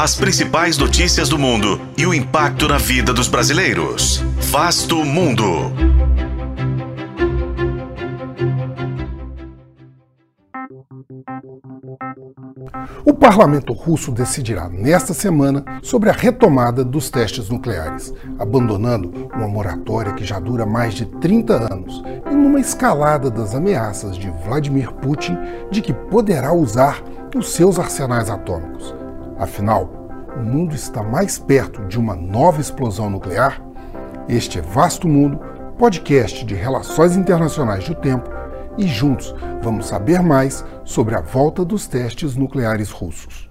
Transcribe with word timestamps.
As 0.00 0.14
principais 0.14 0.78
notícias 0.78 1.28
do 1.28 1.38
mundo 1.38 1.78
e 1.94 2.06
o 2.06 2.14
impacto 2.14 2.66
na 2.66 2.78
vida 2.78 3.12
dos 3.12 3.28
brasileiros. 3.28 4.24
Vasto 4.50 5.04
Mundo. 5.04 5.44
O 13.04 13.12
parlamento 13.12 13.74
russo 13.74 14.10
decidirá 14.10 14.70
nesta 14.70 15.12
semana 15.12 15.62
sobre 15.82 16.08
a 16.08 16.14
retomada 16.14 16.82
dos 16.82 17.10
testes 17.10 17.50
nucleares, 17.50 18.10
abandonando 18.38 19.28
uma 19.34 19.46
moratória 19.46 20.14
que 20.14 20.24
já 20.24 20.40
dura 20.40 20.64
mais 20.64 20.94
de 20.94 21.04
30 21.04 21.74
anos 21.74 22.02
e 22.24 22.34
numa 22.34 22.58
escalada 22.58 23.30
das 23.30 23.54
ameaças 23.54 24.16
de 24.16 24.30
Vladimir 24.46 24.94
Putin 24.94 25.36
de 25.70 25.82
que 25.82 25.92
poderá 25.92 26.54
usar 26.54 27.02
os 27.36 27.50
seus 27.52 27.78
arsenais 27.78 28.30
atômicos. 28.30 28.98
Afinal, 29.40 29.88
o 30.36 30.42
mundo 30.42 30.74
está 30.74 31.02
mais 31.02 31.38
perto 31.38 31.86
de 31.86 31.98
uma 31.98 32.14
nova 32.14 32.60
explosão 32.60 33.08
nuclear? 33.08 33.58
Este 34.28 34.58
é 34.58 34.60
Vasto 34.60 35.08
Mundo, 35.08 35.40
podcast 35.78 36.44
de 36.44 36.54
relações 36.54 37.16
internacionais 37.16 37.88
do 37.88 37.94
tempo 37.94 38.28
e 38.76 38.86
juntos 38.86 39.34
vamos 39.62 39.86
saber 39.86 40.20
mais 40.20 40.62
sobre 40.84 41.14
a 41.14 41.22
volta 41.22 41.64
dos 41.64 41.86
testes 41.86 42.36
nucleares 42.36 42.90
russos. 42.90 43.48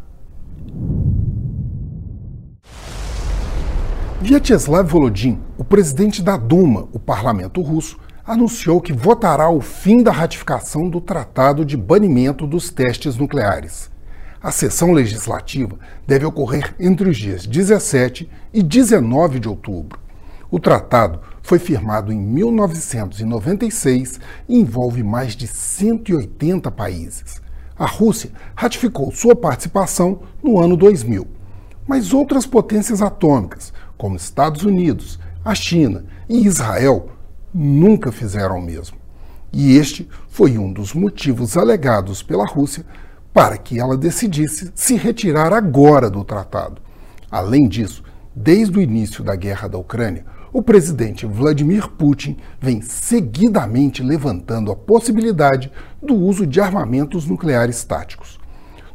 Vyacheslav 4.22 4.88
Volodin, 4.88 5.42
o 5.58 5.64
presidente 5.64 6.22
da 6.22 6.38
Duma, 6.38 6.88
o 6.94 7.00
parlamento 7.00 7.64
russo, 7.64 7.98
anunciou 8.24 8.80
que 8.80 8.94
votará 8.94 9.50
o 9.50 9.60
fim 9.60 10.04
da 10.04 10.12
ratificação 10.12 10.88
do 10.88 11.02
Tratado 11.02 11.66
de 11.66 11.76
Banimento 11.76 12.46
dos 12.46 12.70
Testes 12.70 13.18
Nucleares. 13.18 13.90
A 14.42 14.52
sessão 14.52 14.94
legislativa 14.94 15.78
deve 16.08 16.26
ocorrer 16.26 16.74
entre 16.80 17.10
os 17.10 17.18
dias 17.18 17.46
17 17.46 18.30
e 18.54 18.64
19 18.64 19.38
de 19.38 19.50
outubro. 19.50 20.00
O 20.50 20.58
tratado 20.58 21.20
foi 21.44 21.60
firmado 21.60 22.14
em 22.14 22.18
1996 22.18 24.18
e 24.48 24.58
envolve 24.58 25.04
mais 25.04 25.36
de 25.36 25.46
180 25.46 26.72
países. 26.72 27.42
A 27.78 27.86
Rússia 27.86 28.32
ratificou 28.56 29.12
sua 29.12 29.36
participação 29.36 30.22
no 30.42 30.58
ano 30.58 30.78
2000. 30.78 31.28
Mas 31.86 32.14
outras 32.14 32.46
potências 32.46 33.02
atômicas, 33.02 33.74
como 33.98 34.16
Estados 34.16 34.64
Unidos, 34.64 35.20
a 35.44 35.54
China 35.54 36.06
e 36.30 36.46
Israel, 36.46 37.10
nunca 37.54 38.10
fizeram 38.10 38.60
o 38.60 38.62
mesmo. 38.62 38.98
E 39.52 39.76
este 39.76 40.08
foi 40.30 40.58
um 40.58 40.72
dos 40.72 40.94
motivos 40.94 41.58
alegados 41.58 42.24
pela 42.24 42.46
Rússia 42.46 42.86
para 43.40 43.58
que 43.58 43.80
ela 43.80 43.96
decidisse 43.96 44.70
se 44.76 44.98
retirar 44.98 45.54
agora 45.54 46.10
do 46.10 46.26
tratado. 46.26 46.82
Além 47.32 47.70
disso, 47.70 48.04
desde 48.36 48.78
o 48.78 48.82
início 48.82 49.24
da 49.24 49.34
guerra 49.34 49.70
da 49.70 49.78
Ucrânia, 49.78 50.26
o 50.52 50.62
presidente 50.62 51.26
Vladimir 51.26 51.88
Putin 51.88 52.36
vem 52.60 52.82
seguidamente 52.82 54.04
levantando 54.04 54.74
a 54.74 54.76
possibilidade 54.76 55.72
do 56.04 56.16
uso 56.16 56.46
de 56.46 56.60
armamentos 56.60 57.26
nucleares 57.26 57.82
táticos. 57.86 58.38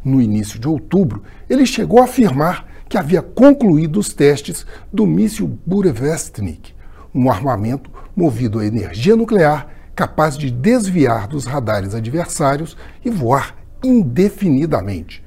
No 0.04 0.20
início 0.20 0.58
de 0.58 0.68
outubro, 0.68 1.22
ele 1.48 1.64
chegou 1.64 2.02
a 2.02 2.04
afirmar 2.04 2.66
que 2.86 2.98
havia 2.98 3.22
concluído 3.22 3.98
os 3.98 4.12
testes 4.12 4.66
do 4.92 5.06
míssil 5.06 5.58
Burevestnik, 5.64 6.74
um 7.14 7.30
armamento 7.30 7.90
movido 8.14 8.58
a 8.58 8.66
energia 8.66 9.16
nuclear 9.16 9.70
capaz 9.96 10.36
de 10.36 10.50
desviar 10.50 11.28
dos 11.28 11.46
radares 11.46 11.94
adversários 11.94 12.76
e 13.02 13.08
voar 13.08 13.63
indefinidamente. 13.84 15.22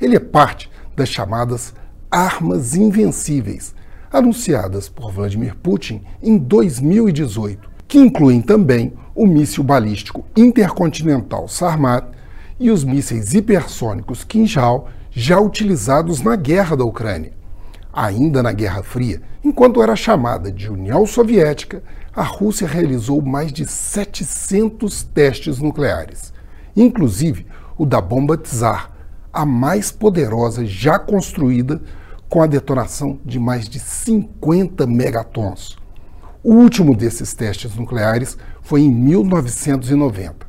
Ele 0.00 0.16
é 0.16 0.20
parte 0.20 0.70
das 0.94 1.08
chamadas 1.08 1.74
armas 2.10 2.74
invencíveis, 2.74 3.74
anunciadas 4.12 4.88
por 4.88 5.10
Vladimir 5.10 5.56
Putin 5.56 6.02
em 6.22 6.36
2018, 6.36 7.70
que 7.88 7.98
incluem 7.98 8.42
também 8.42 8.92
o 9.14 9.26
míssil 9.26 9.64
balístico 9.64 10.24
intercontinental 10.36 11.48
Sarmat 11.48 12.04
e 12.60 12.70
os 12.70 12.84
mísseis 12.84 13.32
hipersônicos 13.34 14.24
Kinjal 14.24 14.88
já 15.10 15.40
utilizados 15.40 16.20
na 16.20 16.36
guerra 16.36 16.76
da 16.76 16.84
Ucrânia. 16.84 17.32
Ainda 17.92 18.42
na 18.42 18.52
Guerra 18.52 18.82
Fria, 18.82 19.20
enquanto 19.44 19.82
era 19.82 19.96
chamada 19.96 20.50
de 20.50 20.70
União 20.70 21.06
Soviética, 21.06 21.82
a 22.14 22.22
Rússia 22.22 22.66
realizou 22.66 23.20
mais 23.20 23.52
de 23.52 23.66
700 23.66 25.02
testes 25.02 25.58
nucleares, 25.58 26.32
inclusive 26.76 27.46
o 27.82 27.84
da 27.84 28.00
bomba 28.00 28.36
Tsar, 28.36 28.92
a 29.32 29.44
mais 29.44 29.90
poderosa 29.90 30.64
já 30.64 31.00
construída 31.00 31.82
com 32.28 32.40
a 32.40 32.46
detonação 32.46 33.18
de 33.24 33.40
mais 33.40 33.68
de 33.68 33.80
50 33.80 34.86
megatons. 34.86 35.76
O 36.44 36.54
último 36.54 36.96
desses 36.96 37.34
testes 37.34 37.74
nucleares 37.74 38.38
foi 38.62 38.82
em 38.82 38.88
1990. 38.88 40.46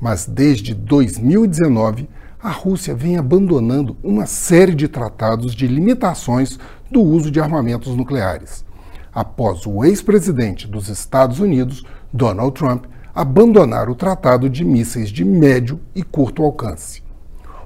Mas 0.00 0.24
desde 0.24 0.72
2019, 0.72 2.08
a 2.42 2.48
Rússia 2.48 2.94
vem 2.94 3.18
abandonando 3.18 3.94
uma 4.02 4.24
série 4.24 4.74
de 4.74 4.88
tratados 4.88 5.54
de 5.54 5.66
limitações 5.66 6.58
do 6.90 7.02
uso 7.02 7.30
de 7.30 7.38
armamentos 7.38 7.94
nucleares. 7.94 8.64
Após 9.12 9.66
o 9.66 9.84
ex-presidente 9.84 10.66
dos 10.66 10.88
Estados 10.88 11.38
Unidos, 11.38 11.84
Donald 12.10 12.54
Trump, 12.54 12.86
abandonar 13.14 13.90
o 13.90 13.94
tratado 13.94 14.48
de 14.48 14.64
mísseis 14.64 15.10
de 15.10 15.24
médio 15.24 15.80
e 15.94 16.02
curto 16.02 16.42
alcance. 16.42 17.02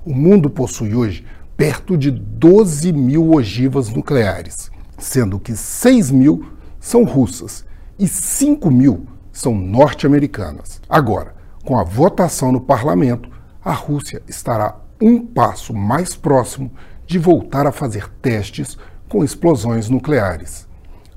O 0.04 0.12
mundo 0.12 0.50
possui 0.50 0.94
hoje 0.94 1.24
perto 1.56 1.96
de 1.96 2.10
12 2.10 2.92
mil 2.92 3.32
ogivas 3.32 3.88
nucleares, 3.88 4.70
sendo 4.98 5.38
que 5.38 5.54
6 5.54 6.10
mil 6.10 6.52
são 6.80 7.04
russas 7.04 7.64
e 7.98 8.06
5 8.06 8.70
mil 8.70 9.06
são 9.32 9.54
norte-americanas. 9.54 10.80
Agora, 10.88 11.34
com 11.64 11.78
a 11.78 11.84
votação 11.84 12.52
no 12.52 12.60
parlamento, 12.60 13.28
a 13.64 13.72
Rússia 13.72 14.22
estará 14.28 14.76
um 15.00 15.24
passo 15.26 15.74
mais 15.74 16.14
próximo 16.14 16.70
de 17.06 17.18
voltar 17.18 17.66
a 17.66 17.72
fazer 17.72 18.08
testes 18.22 18.76
com 19.08 19.22
explosões 19.22 19.88
nucleares, 19.88 20.66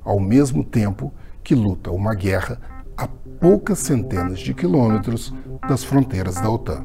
ao 0.04 0.20
mesmo 0.20 0.62
tempo 0.62 1.12
que 1.42 1.54
luta 1.54 1.90
uma 1.90 2.14
guerra 2.14 2.60
a 3.00 3.08
poucas 3.40 3.78
centenas 3.78 4.38
de 4.40 4.52
quilômetros 4.52 5.32
das 5.66 5.82
fronteiras 5.82 6.34
da 6.34 6.50
OTAN. 6.50 6.84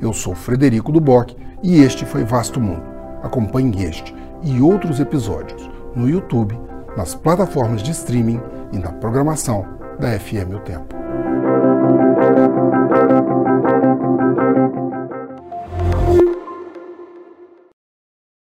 Eu 0.00 0.14
sou 0.14 0.34
Frederico 0.34 0.90
Duboc 0.90 1.36
e 1.62 1.82
este 1.82 2.06
foi 2.06 2.24
Vasto 2.24 2.58
Mundo. 2.58 2.82
Acompanhe 3.22 3.84
este 3.84 4.14
e 4.42 4.62
outros 4.62 5.00
episódios 5.00 5.70
no 5.94 6.08
YouTube, 6.08 6.58
nas 6.96 7.14
plataformas 7.14 7.82
de 7.82 7.90
streaming 7.90 8.40
e 8.72 8.78
na 8.78 8.90
programação 8.92 9.66
da 10.00 10.18
FM 10.18 10.54
O 10.56 10.60
Tempo. 10.60 11.03